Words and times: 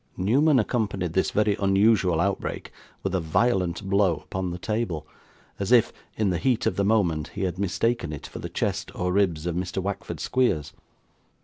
Newman 0.17 0.57
accompanied 0.57 1.13
this 1.13 1.29
very 1.29 1.55
unusual 1.59 2.19
outbreak 2.19 2.71
with 3.03 3.13
a 3.13 3.19
violent 3.19 3.83
blow 3.83 4.15
upon 4.15 4.49
the 4.49 4.57
table, 4.57 5.05
as 5.59 5.71
if, 5.71 5.93
in 6.17 6.31
the 6.31 6.39
heat 6.39 6.65
of 6.65 6.75
the 6.75 6.83
moment, 6.83 7.27
he 7.35 7.43
had 7.43 7.59
mistaken 7.59 8.11
it 8.11 8.25
for 8.25 8.39
the 8.39 8.49
chest 8.49 8.89
or 8.95 9.13
ribs 9.13 9.45
of 9.45 9.53
Mr. 9.55 9.79
Wackford 9.79 10.19
Squeers. 10.19 10.73